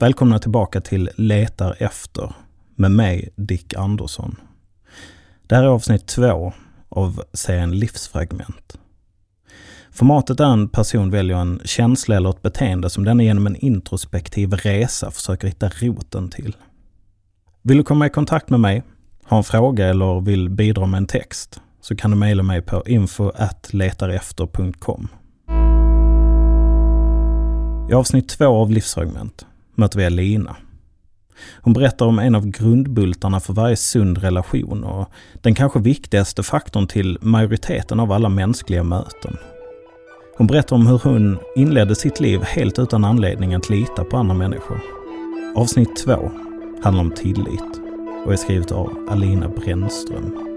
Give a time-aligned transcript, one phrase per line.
[0.00, 2.34] Välkomna tillbaka till Letar efter
[2.76, 4.36] med mig, Dick Andersson.
[5.46, 6.52] Det här är avsnitt två
[6.88, 8.78] av serien Livsfragment.
[9.90, 14.52] Formatet är en person väljer en känsla eller ett beteende som den genom en introspektiv
[14.52, 16.56] resa försöker hitta roten till.
[17.62, 18.82] Vill du komma i kontakt med mig,
[19.24, 22.82] ha en fråga eller vill bidra med en text så kan du mejla mig på
[22.86, 25.08] info.letarefter.com.
[27.90, 29.46] I avsnitt två av Livsfragment
[29.80, 30.56] möter vi Alina.
[31.62, 35.08] Hon berättar om en av grundbultarna för varje sund relation och
[35.40, 39.36] den kanske viktigaste faktorn till majoriteten av alla mänskliga möten.
[40.36, 44.34] Hon berättar om hur hon inledde sitt liv helt utan anledning att lita på andra
[44.34, 44.80] människor.
[45.56, 46.30] Avsnitt två
[46.82, 47.80] handlar om tillit
[48.26, 50.49] och är skrivet av Alina Brännström.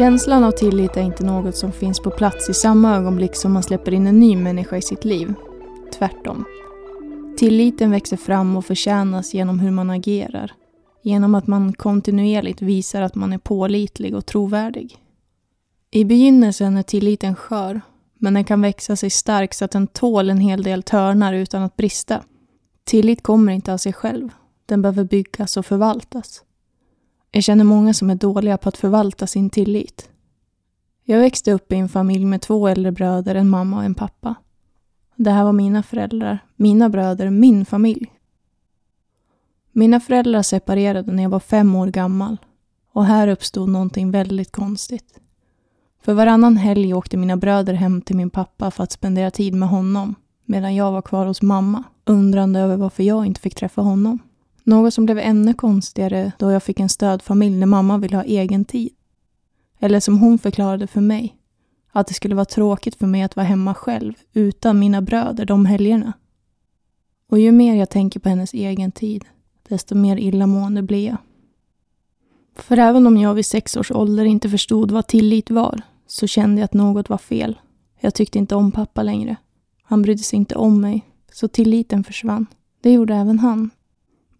[0.00, 3.62] Känslan av tillit är inte något som finns på plats i samma ögonblick som man
[3.62, 5.34] släpper in en ny människa i sitt liv.
[5.92, 6.44] Tvärtom.
[7.38, 10.52] Tilliten växer fram och förtjänas genom hur man agerar.
[11.02, 14.96] Genom att man kontinuerligt visar att man är pålitlig och trovärdig.
[15.90, 17.80] I begynnelsen är tilliten skör,
[18.18, 21.62] men den kan växa sig stark så att den tål en hel del törnar utan
[21.62, 22.22] att brista.
[22.84, 24.28] Tillit kommer inte av sig själv.
[24.66, 26.42] Den behöver byggas och förvaltas.
[27.30, 30.08] Jag känner många som är dåliga på att förvalta sin tillit.
[31.04, 34.34] Jag växte upp i en familj med två äldre bröder, en mamma och en pappa.
[35.16, 38.12] Det här var mina föräldrar, mina bröder, min familj.
[39.72, 42.36] Mina föräldrar separerade när jag var fem år gammal
[42.92, 45.20] och här uppstod någonting väldigt konstigt.
[46.02, 49.68] För varannan helg åkte mina bröder hem till min pappa för att spendera tid med
[49.68, 50.14] honom
[50.44, 54.18] medan jag var kvar hos mamma, undrande över varför jag inte fick träffa honom.
[54.64, 58.64] Något som blev ännu konstigare då jag fick en stödfamilj när mamma ville ha egen
[58.64, 58.92] tid.
[59.78, 61.36] Eller som hon förklarade för mig,
[61.92, 65.66] att det skulle vara tråkigt för mig att vara hemma själv utan mina bröder de
[65.66, 66.12] helgerna.
[67.30, 69.24] Och ju mer jag tänker på hennes egen tid,
[69.68, 71.16] desto mer illamående blir jag.
[72.56, 76.60] För även om jag vid sex års ålder inte förstod vad tillit var, så kände
[76.60, 77.58] jag att något var fel.
[78.00, 79.36] Jag tyckte inte om pappa längre.
[79.82, 82.46] Han brydde sig inte om mig, så tilliten försvann.
[82.80, 83.70] Det gjorde även han.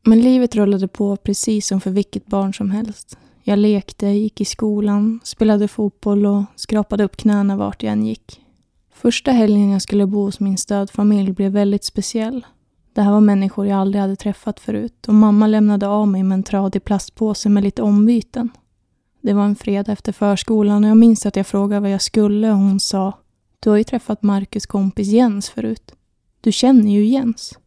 [0.02, 3.18] Men livet rullade på precis som för vilket barn som helst.
[3.42, 8.40] Jag lekte, gick i skolan, spelade fotboll och skrapade upp knäna vart jag än gick.
[8.94, 12.46] Första helgen jag skulle bo hos min stödfamilj blev väldigt speciell.
[12.92, 16.36] Det här var människor jag aldrig hade träffat förut och mamma lämnade av mig med
[16.36, 18.50] en tradig plastpåse med lite ombyten.
[19.20, 22.50] Det var en fredag efter förskolan och jag minns att jag frågade vad jag skulle
[22.50, 23.18] och hon sa
[23.60, 25.94] Du har ju träffat Marcus kompis Jens förut.
[26.40, 27.58] Du känner ju Jens.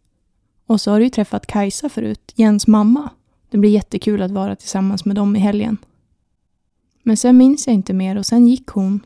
[0.66, 3.10] Och så har du ju träffat Kajsa förut, Jens mamma.
[3.50, 5.78] Det blir jättekul att vara tillsammans med dem i helgen.
[7.04, 9.06] Men sen minns jag inte mer och sen gick hon.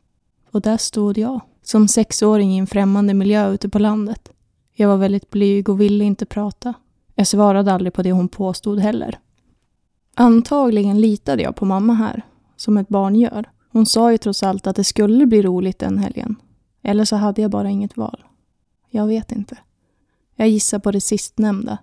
[0.51, 4.29] Och där stod jag, som sexåring i en främmande miljö ute på landet.
[4.73, 6.73] Jag var väldigt blyg och ville inte prata.
[7.15, 9.19] Jag svarade aldrig på det hon påstod heller.
[10.15, 12.21] Antagligen litade jag på mamma här,
[12.55, 13.49] som ett barn gör.
[13.71, 16.35] Hon sa ju trots allt att det skulle bli roligt den helgen.
[16.81, 18.23] Eller så hade jag bara inget val.
[18.89, 19.57] Jag vet inte.
[20.39, 21.77] Jag gissar på det sistnämnda.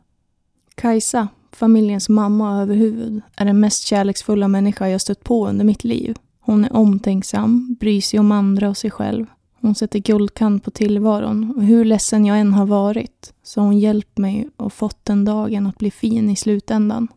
[0.74, 6.16] Kajsa, familjens mamma överhuvud, är den mest kärleksfulla människa jag stött på under mitt liv.
[6.40, 9.26] Hon är omtänksam, bryr sig om andra och sig själv.
[9.60, 13.78] Hon sätter guldkant på tillvaron och hur ledsen jag än har varit så har hon
[13.78, 17.08] hjälpt mig och fått den dagen att bli fin i slutändan.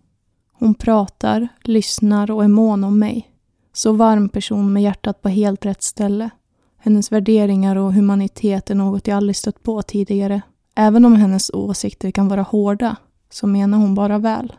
[0.54, 3.31] Hon pratar, lyssnar och är mån om mig.
[3.74, 6.30] Så varm person med hjärtat på helt rätt ställe.
[6.78, 10.42] Hennes värderingar och humanitet är något jag aldrig stött på tidigare
[10.79, 12.95] Även om hennes åsikter kan vara hårda
[13.29, 14.53] så menar hon bara väl.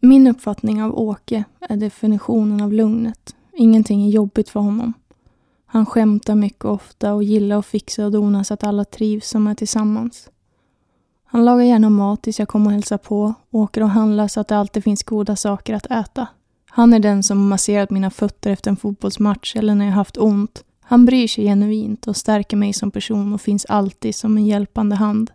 [0.00, 3.36] Min uppfattning av Åke är definitionen av lugnet.
[3.52, 4.92] Ingenting är jobbigt för honom.
[5.66, 9.46] Han skämtar mycket ofta och gillar att fixa och dona så att alla trivs som
[9.46, 10.30] är tillsammans.
[11.24, 14.48] Han lagar gärna mat tills jag kommer och hälsar på, åker och handlar så att
[14.48, 16.26] det alltid finns goda saker att äta.
[16.70, 20.64] Han är den som masserat mina fötter efter en fotbollsmatch eller när jag haft ont
[20.90, 24.96] han bryr sig genuint och stärker mig som person och finns alltid som en hjälpande
[24.96, 25.30] hand.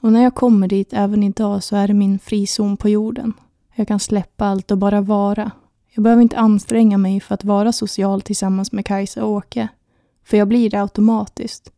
[0.00, 3.32] Och när jag kommer dit även idag så är det min frizon på jorden.
[3.74, 5.50] Jag kan släppa allt och bara vara.
[5.90, 9.68] Jag behöver inte anstränga mig för att vara social tillsammans med Kajsa och Åke.
[10.24, 11.72] För jag blir det automatiskt.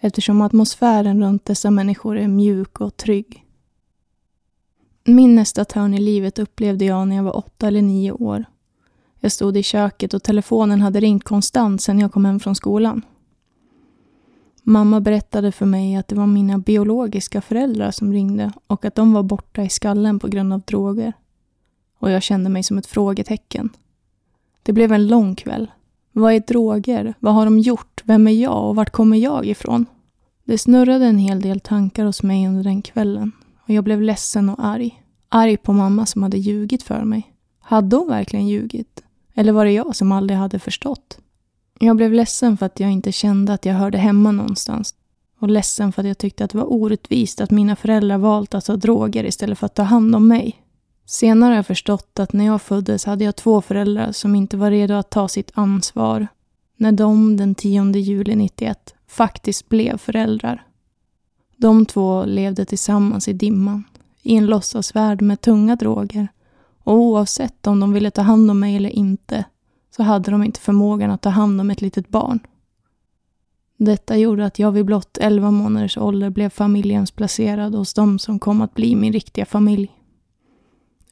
[0.00, 3.44] Eftersom atmosfären runt dessa människor är mjuk och trygg.
[5.04, 8.44] Min nästa törn i livet upplevde jag när jag var åtta eller nio år.
[9.24, 13.02] Jag stod i köket och telefonen hade ringt konstant sedan jag kom hem från skolan.
[14.62, 19.12] Mamma berättade för mig att det var mina biologiska föräldrar som ringde och att de
[19.12, 21.12] var borta i skallen på grund av droger.
[21.98, 23.70] Och jag kände mig som ett frågetecken.
[24.62, 25.70] Det blev en lång kväll.
[26.12, 27.14] Vad är droger?
[27.18, 28.02] Vad har de gjort?
[28.04, 29.86] Vem är jag och vart kommer jag ifrån?
[30.44, 33.32] Det snurrade en hel del tankar hos mig under den kvällen
[33.62, 35.02] och jag blev ledsen och arg.
[35.28, 37.32] Arg på mamma som hade ljugit för mig.
[37.60, 39.00] Hade hon verkligen ljugit?
[39.34, 41.18] Eller var det jag som aldrig hade förstått?
[41.78, 44.94] Jag blev ledsen för att jag inte kände att jag hörde hemma någonstans.
[45.38, 48.64] Och ledsen för att jag tyckte att det var orättvist att mina föräldrar valt att
[48.64, 50.60] ta droger istället för att ta hand om mig.
[51.06, 54.70] Senare har jag förstått att när jag föddes hade jag två föräldrar som inte var
[54.70, 56.26] redo att ta sitt ansvar
[56.76, 60.66] när de den 10 juli 91 faktiskt blev föräldrar.
[61.56, 63.84] De två levde tillsammans i dimman,
[64.22, 66.28] i en låtsasvärld med tunga droger
[66.84, 69.44] och oavsett om de ville ta hand om mig eller inte
[69.96, 72.38] så hade de inte förmågan att ta hand om ett litet barn.
[73.76, 78.60] Detta gjorde att jag vid blott 11 månaders ålder blev familjehemsplacerad hos de som kom
[78.60, 79.90] att bli min riktiga familj.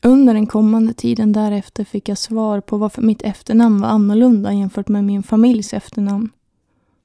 [0.02, 4.88] Under den kommande tiden därefter fick jag svar på varför mitt efternamn var annorlunda jämfört
[4.88, 6.30] med min familjs efternamn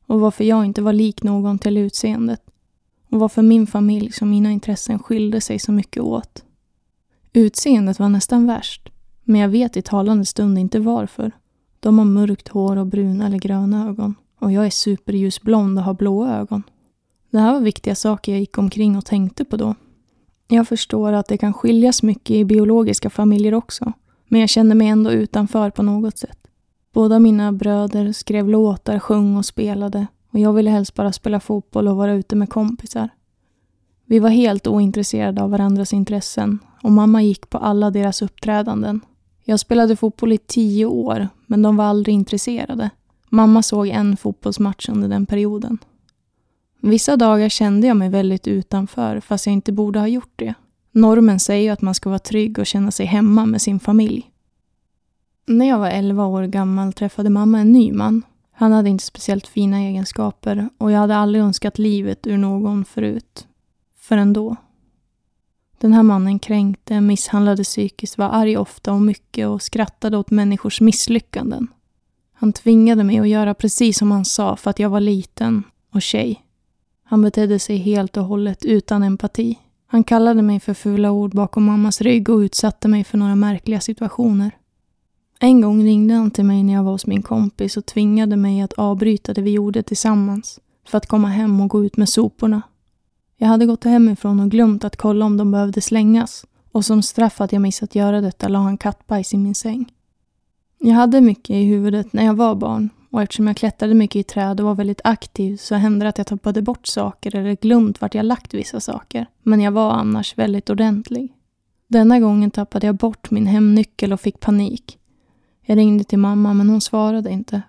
[0.07, 2.41] och varför jag inte var lik någon till utseendet
[3.11, 6.43] och varför min familj och mina intressen skilde sig så mycket åt.
[7.37, 8.89] Utseendet var nästan värst,
[9.23, 11.31] men jag vet i talande stund inte varför.
[11.79, 15.93] De har mörkt hår och bruna eller gröna ögon och jag är superljusblond och har
[15.93, 16.63] blåa ögon.
[17.31, 19.75] Det här var viktiga saker jag gick omkring och tänkte på då.
[20.47, 23.93] Jag förstår att det kan skiljas mycket i biologiska familjer också,
[24.27, 26.39] men jag kände mig ändå utanför på något sätt.
[26.93, 31.87] Båda mina bröder skrev låtar, sjöng och spelade och jag ville helst bara spela fotboll
[31.87, 33.09] och vara ute med kompisar.
[34.09, 39.01] Vi var helt ointresserade av varandras intressen och mamma gick på alla deras uppträdanden.
[39.43, 42.89] Jag spelade fotboll i tio år, men de var aldrig intresserade.
[43.29, 45.77] Mamma såg en fotbollsmatch under den perioden.
[46.81, 50.53] Vissa dagar kände jag mig väldigt utanför, fast jag inte borde ha gjort det.
[50.91, 54.31] Normen säger ju att man ska vara trygg och känna sig hemma med sin familj.
[55.45, 58.21] När jag var 11 år gammal träffade mamma en ny man.
[58.51, 63.46] Han hade inte speciellt fina egenskaper och jag hade aldrig önskat livet ur någon förut.
[64.07, 64.55] Förrän då.
[65.77, 70.81] Den här mannen kränkte, misshandlade psykiskt, var arg ofta och mycket och skrattade åt människors
[70.81, 71.67] misslyckanden.
[72.33, 75.63] Han tvingade mig att göra precis som han sa för att jag var liten
[75.93, 76.43] och tjej.
[77.03, 79.59] Han betedde sig helt och hållet utan empati.
[79.87, 83.79] Han kallade mig för fula ord bakom mammas rygg och utsatte mig för några märkliga
[83.79, 84.51] situationer.
[85.39, 88.61] En gång ringde han till mig när jag var hos min kompis och tvingade mig
[88.61, 92.61] att avbryta det vi gjorde tillsammans för att komma hem och gå ut med soporna.
[93.39, 97.41] Jag hade gått hemifrån och glömt att kolla om de behövde slängas och som straff
[97.41, 99.93] att jag missat göra detta la han kattbajs i min säng.
[100.79, 104.23] Jag hade mycket i huvudet när jag var barn och eftersom jag klättrade mycket i
[104.23, 108.01] träd och var väldigt aktiv så hände det att jag tappade bort saker eller glömt
[108.01, 109.27] vart jag lagt vissa saker.
[109.43, 111.33] Men jag var annars väldigt ordentlig.
[111.87, 114.97] Denna gången tappade jag bort min hemnyckel och fick panik.
[115.65, 117.61] Jag ringde till mamma men hon svarade inte.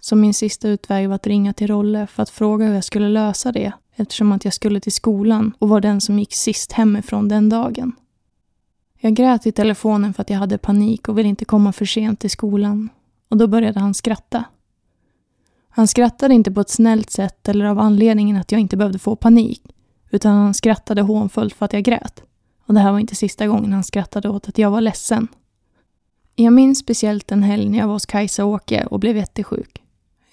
[0.00, 3.08] Så min sista utväg var att ringa till Rolle för att fråga hur jag skulle
[3.08, 7.28] lösa det eftersom att jag skulle till skolan och var den som gick sist hemifrån
[7.28, 7.92] den dagen.
[9.00, 12.20] Jag grät i telefonen för att jag hade panik och ville inte komma för sent
[12.20, 12.88] till skolan.
[13.28, 14.44] Och då började han skratta.
[15.68, 19.16] Han skrattade inte på ett snällt sätt eller av anledningen att jag inte behövde få
[19.16, 19.62] panik,
[20.10, 22.22] utan han skrattade hånfullt för att jag grät.
[22.66, 25.28] Och det här var inte sista gången han skrattade åt att jag var ledsen.
[26.34, 29.82] Jag minns speciellt en helg när jag var hos Kajsa och Åke och blev jättesjuk.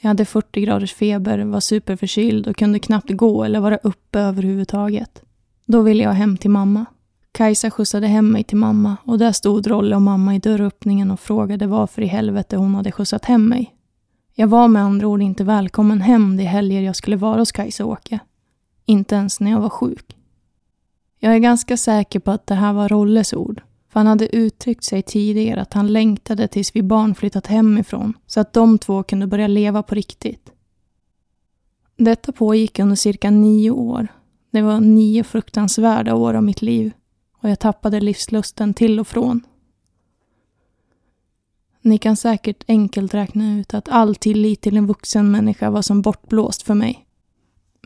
[0.05, 5.21] Jag hade 40 graders feber, var superförkyld och kunde knappt gå eller vara uppe överhuvudtaget.
[5.65, 6.85] Då ville jag hem till mamma.
[7.31, 11.19] Kajsa skjutsade hem mig till mamma och där stod Rolle och mamma i dörröppningen och
[11.19, 13.75] frågade varför i helvete hon hade skjutsat hem mig.
[14.33, 17.85] Jag var med andra ord inte välkommen hem de helger jag skulle vara hos Kajsa
[17.85, 18.19] och Åke.
[18.85, 20.15] Inte ens när jag var sjuk.
[21.19, 23.61] Jag är ganska säker på att det här var Rolles ord.
[23.95, 28.39] För han hade uttryckt sig tidigare att han längtade tills vi barn flyttat hemifrån så
[28.39, 30.51] att de två kunde börja leva på riktigt.
[31.97, 34.07] Detta pågick under cirka nio år.
[34.51, 36.91] Det var nio fruktansvärda år av mitt liv
[37.41, 39.41] och jag tappade livslusten till och från.
[41.81, 46.01] Ni kan säkert enkelt räkna ut att all tillit till en vuxen människa var som
[46.01, 47.04] bortblåst för mig.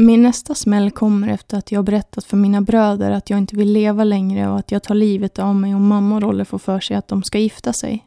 [0.01, 3.73] Min nästa smäll kommer efter att jag berättat för mina bröder att jag inte vill
[3.73, 6.79] leva längre och att jag tar livet av mig om mamma och Rolle får för
[6.79, 8.05] sig att de ska gifta sig.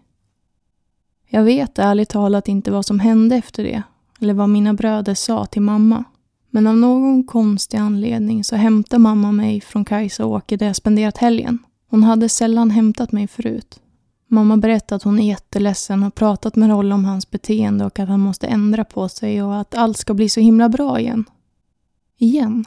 [1.28, 3.82] Jag vet ärligt talat inte vad som hände efter det,
[4.20, 6.04] eller vad mina bröder sa till mamma.
[6.50, 10.76] Men av någon konstig anledning så hämtar mamma mig från Kajsa och Åke där jag
[10.76, 11.58] spenderat helgen.
[11.90, 13.80] Hon hade sällan hämtat mig förut.
[14.26, 18.08] Mamma berättar att hon är jätteledsen och pratat med Rolle om hans beteende och att
[18.08, 21.25] han måste ändra på sig och att allt ska bli så himla bra igen.
[22.23, 22.64] Igen.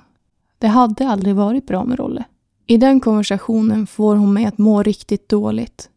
[0.58, 2.24] Det hade aldrig varit bra med Rolle.
[2.68, 5.90] I den konversationen får hon mig att må riktigt dåligt.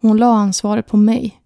[0.00, 1.40] Hon la ansvaret på mig.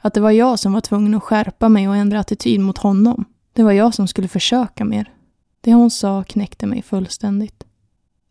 [0.00, 3.24] Att det var jag som var tvungen att skärpa mig och ändra attityd mot honom.
[3.52, 5.12] Det var jag som skulle försöka mer.
[5.60, 7.64] Det hon sa knäckte mig fullständigt.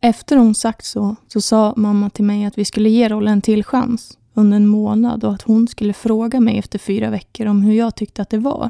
[0.02, 3.42] Efter hon sagt så, så sa mamma till mig att vi skulle ge Rolle en
[3.42, 7.62] till chans under en månad och att hon skulle fråga mig efter fyra veckor om
[7.62, 8.70] hur jag tyckte att det var.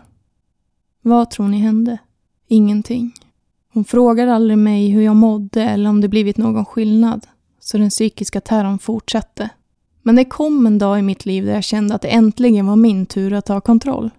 [1.01, 1.97] Vad tror ni hände?
[2.47, 3.13] Ingenting.
[3.75, 7.27] Hon frågade aldrig mig hur jag mådde eller om det blivit någon skillnad,
[7.59, 9.49] så den psykiska terrorn fortsatte.
[10.01, 12.75] Men det kom en dag i mitt liv där jag kände att det äntligen var
[12.75, 14.09] min tur att ta kontroll.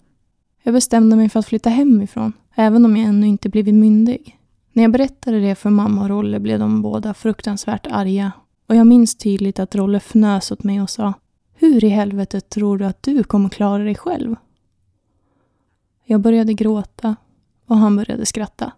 [0.63, 4.39] Jag bestämde mig för att flytta hemifrån, även om jag ännu inte blivit myndig.
[4.73, 8.33] När jag berättade det för mamma och Rolle blev de båda fruktansvärt arga
[8.69, 11.15] och jag minns tydligt att Rolle fnös åt mig och sa
[11.55, 14.37] Hur i helvete tror du att du kommer klara dig själv?
[16.05, 17.17] Jag började gråta
[17.67, 18.73] och han började skratta.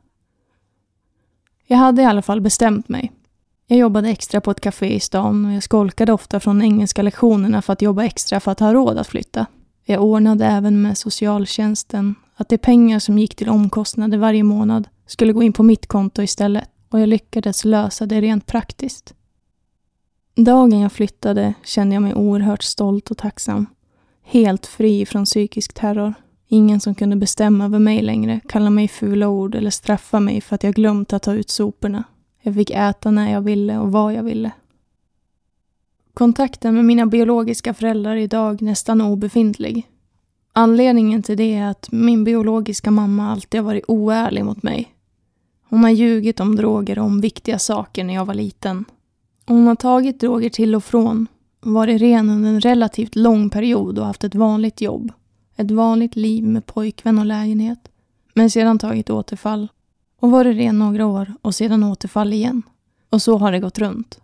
[1.70, 3.12] Jag hade i alla fall bestämt mig.
[3.66, 7.62] Jag jobbade extra på ett café i stan och jag skolkade ofta från engelska lektionerna
[7.62, 9.46] för att jobba extra för att ha råd att flytta.
[9.84, 15.32] Jag ordnade även med socialtjänsten att de pengar som gick till omkostnader varje månad skulle
[15.32, 19.14] gå in på mitt konto istället och jag lyckades lösa det rent praktiskt.
[20.36, 23.66] Dagen jag flyttade kände jag mig oerhört stolt och tacksam.
[24.22, 26.14] Helt fri från psykisk terror.
[26.50, 30.54] Ingen som kunde bestämma över mig längre, kalla mig fula ord eller straffa mig för
[30.54, 32.04] att jag glömt att ta ut soporna.
[32.42, 34.52] Jag fick äta när jag ville och vad jag ville.
[36.14, 39.86] Kontakten med mina biologiska föräldrar är idag nästan obefintlig.
[40.52, 44.94] Anledningen till det är att min biologiska mamma alltid har varit oärlig mot mig.
[45.68, 48.84] Hon har ljugit om droger och om viktiga saker när jag var liten.
[49.46, 51.26] Hon har tagit droger till och från,
[51.60, 55.12] varit ren under en relativt lång period och haft ett vanligt jobb.
[55.58, 57.88] Ett vanligt liv med pojkvän och lägenhet.
[58.34, 59.68] Men sedan tagit återfall
[60.20, 62.62] och varit ren några år och sedan återfall igen.
[63.10, 64.20] Och så har det gått runt.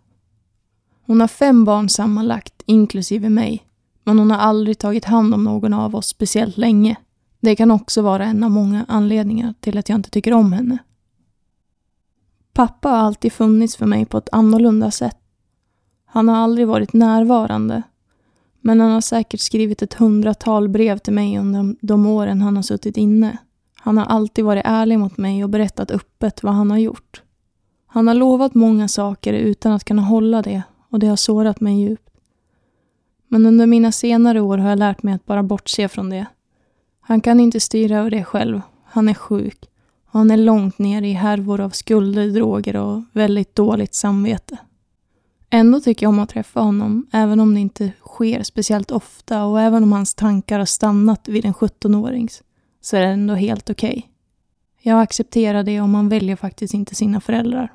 [1.05, 3.63] Hon har fem barn sammanlagt, inklusive mig.
[4.03, 6.95] Men hon har aldrig tagit hand om någon av oss speciellt länge.
[7.39, 10.77] Det kan också vara en av många anledningar till att jag inte tycker om henne.
[12.53, 15.17] Pappa har alltid funnits för mig på ett annorlunda sätt.
[16.05, 17.83] Han har aldrig varit närvarande.
[18.67, 22.63] Men han har säkert skrivit ett hundratal brev till mig under de åren han har
[22.63, 23.37] suttit inne.
[23.75, 27.21] Han har alltid varit ärlig mot mig och berättat öppet vad han har gjort.
[27.87, 31.81] Han har lovat många saker utan att kunna hålla det och det har sårat mig
[31.81, 32.09] djupt.
[33.27, 36.25] Men under mina senare år har jag lärt mig att bara bortse från det.
[36.99, 38.61] Han kan inte styra över det själv.
[38.85, 39.69] Han är sjuk.
[40.11, 44.57] Och han är långt ner i härvor av skulder, droger och väldigt dåligt samvete.
[45.55, 49.61] Ändå tycker jag om att träffa honom, även om det inte sker speciellt ofta och
[49.61, 52.43] även om hans tankar har stannat vid en 17-årings,
[52.81, 53.89] så är det ändå helt okej.
[53.89, 54.01] Okay.
[54.81, 57.73] Jag accepterar det om man väljer faktiskt inte sina föräldrar.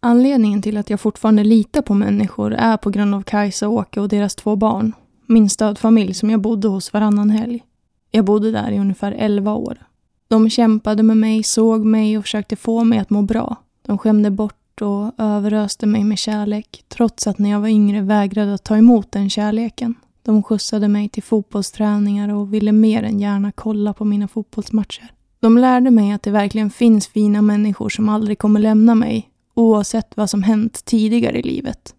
[0.00, 4.00] Anledningen till att jag fortfarande litar på människor är på grund av Kajsa och Åke
[4.00, 4.92] och deras två barn.
[5.26, 7.64] Min stödfamilj som jag bodde hos varannan helg.
[8.10, 9.86] Jag bodde där i ungefär 11 år.
[10.28, 13.56] De kämpade med mig, såg mig och försökte få mig att må bra.
[13.86, 18.54] De skämde bort och överöste mig med kärlek, trots att när jag var yngre vägrade
[18.54, 19.94] att ta emot den kärleken.
[20.22, 25.12] De skjutsade mig till fotbollsträningar och ville mer än gärna kolla på mina fotbollsmatcher.
[25.40, 30.16] De lärde mig att det verkligen finns fina människor som aldrig kommer lämna mig, oavsett
[30.16, 31.94] vad som hänt tidigare i livet.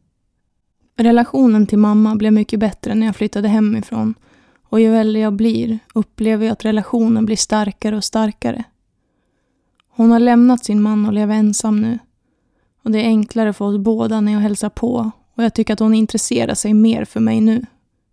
[0.98, 4.14] Relationen till mamma blev mycket bättre när jag flyttade hemifrån
[4.70, 8.64] och ju äldre jag blir upplever jag att relationen blir starkare och starkare.
[9.90, 12.00] Hon har lämnat sin man och lever ensam nu.
[12.84, 15.80] Och det är enklare för oss båda när jag hälsar på och jag tycker att
[15.80, 17.66] hon intresserar sig mer för mig nu.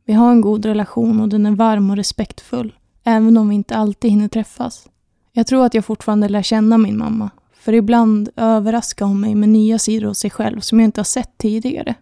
[0.05, 3.77] Vi har en god relation och den är varm och respektfull, även om vi inte
[3.77, 4.89] alltid hinner träffas.
[5.33, 7.31] Jag tror att jag fortfarande lär känna min mamma,
[7.61, 11.05] för ibland överraskar hon mig med nya sidor hos sig själv som jag inte har
[11.05, 11.95] sett tidigare.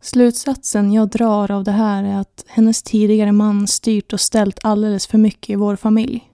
[0.00, 5.06] Slutsatsen jag drar av det här är att hennes tidigare man styrt och ställt alldeles
[5.06, 6.30] för mycket i vår familj.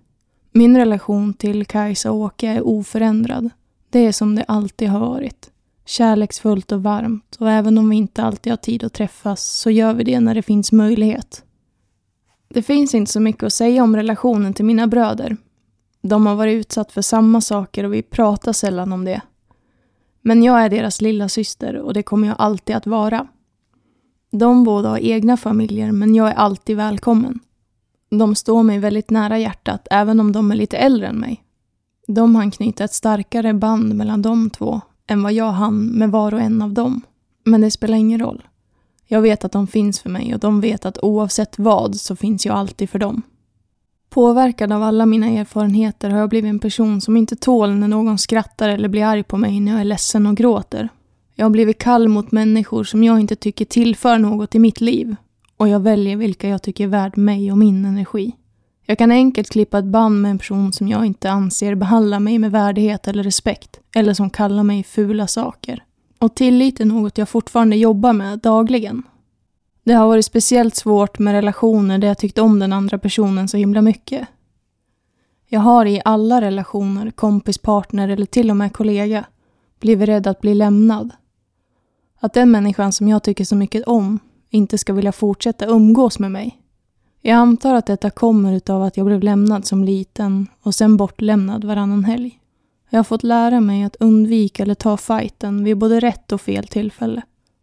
[0.52, 3.50] Min relation till Kajsa och Åke är oförändrad.
[3.90, 5.50] Det är som det alltid har varit.
[5.84, 9.94] Kärleksfullt och varmt och även om vi inte alltid har tid att träffas så gör
[9.94, 11.44] vi det när det finns möjlighet.
[12.48, 15.36] Det finns inte så mycket att säga om relationen till mina bröder.
[16.02, 19.20] De har varit utsatt för samma saker och vi pratar sällan om det.
[20.20, 23.26] Men jag är deras lilla syster och det kommer jag alltid att vara.
[24.30, 27.40] De båda har egna familjer, men jag är alltid välkommen.
[28.10, 31.44] De står mig väldigt nära hjärtat, även om de är lite äldre än mig.
[32.14, 36.34] De hann knyta ett starkare band mellan de två än vad jag hann med var
[36.34, 37.02] och en av dem.
[37.44, 38.42] Men det spelar ingen roll.
[39.06, 42.46] Jag vet att de finns för mig och de vet att oavsett vad så finns
[42.46, 43.22] jag alltid för dem.
[44.10, 48.18] Påverkad av alla mina erfarenheter har jag blivit en person som inte tål när någon
[48.18, 50.88] skrattar eller blir arg på mig när jag är ledsen och gråter.
[51.34, 55.16] Jag har blivit kall mot människor som jag inte tycker tillför något i mitt liv.
[55.56, 58.32] Och jag väljer vilka jag tycker är värd mig och min energi.
[58.90, 62.38] Jag kan enkelt klippa ett band med en person som jag inte anser behandlar mig
[62.38, 63.80] med värdighet eller respekt.
[63.94, 65.84] Eller som kallar mig fula saker.
[66.18, 69.02] Och tillit är något jag fortfarande jobbar med dagligen.
[69.84, 73.56] Det har varit speciellt svårt med relationer där jag tyckt om den andra personen så
[73.56, 74.28] himla mycket.
[75.48, 79.24] Jag har i alla relationer, kompis, partner eller till och med kollega
[79.80, 81.10] blivit rädd att bli lämnad.
[82.20, 84.18] Att den människan som jag tycker så mycket om
[84.48, 86.59] inte ska vilja fortsätta umgås med mig.
[87.22, 91.64] Jag antar att detta kommer utav att jag blev lämnad som liten och sen bortlämnad
[91.64, 92.40] varannan helg.
[92.90, 96.66] Jag har fått lära mig att undvika eller ta fighten vid både rätt och fel
[96.66, 97.22] tillfälle.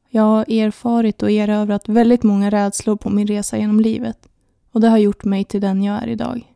[0.09, 4.27] Jag har erfarit och erövrat väldigt många rädslor på min resa genom livet
[4.71, 6.53] och det har gjort mig till den jag är idag.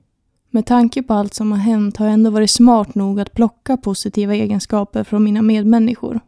[0.49, 3.77] Med tanke på allt som har hänt har jag ändå varit smart nog att plocka
[3.77, 6.19] positiva egenskaper från mina medmänniskor.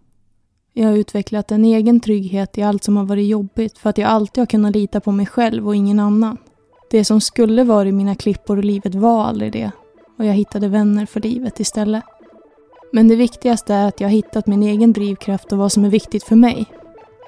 [0.74, 4.10] Jag har utvecklat en egen trygghet i allt som har varit jobbigt för att jag
[4.10, 6.38] alltid har kunnat lita på mig själv och ingen annan.
[6.94, 9.72] Det som skulle varit mina klippor i livet var aldrig det
[10.18, 12.04] och jag hittade vänner för livet istället.
[12.92, 15.90] Men det viktigaste är att jag har hittat min egen drivkraft och vad som är
[15.90, 16.66] viktigt för mig.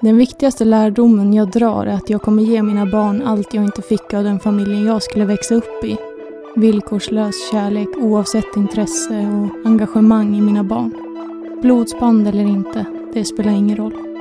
[0.02, 3.82] Den viktigaste lärdomen jag drar är att jag kommer ge mina barn allt jag inte
[3.82, 5.98] fick av den familjen jag skulle växa upp i.
[6.56, 10.94] Villkorslös kärlek oavsett intresse och engagemang i mina barn.
[11.62, 14.15] Blodsband eller inte, det spelar ingen roll.